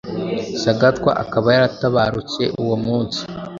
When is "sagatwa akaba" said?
0.61-1.47